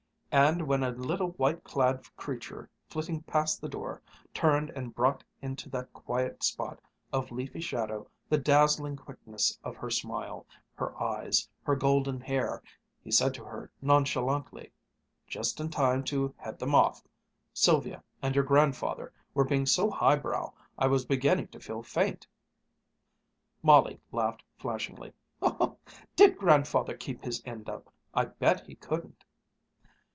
[0.33, 4.01] and when a little white clad creature flitting past the door
[4.33, 6.79] turned and brought into that quiet spot
[7.11, 12.63] of leafy shadow the dazzling quickness of her smile, her eyes, her golden hair,
[13.03, 14.71] he said to her nonchalantly:
[15.27, 17.03] "Just in time to head them off.
[17.53, 22.25] Sylvia and your grandfather were being so high brow I was beginning to feel faint,"
[23.61, 25.11] Molly laughed flashingly.
[26.15, 27.93] "Did Grandfather keep his end up?
[28.13, 29.25] I bet he couldn't!"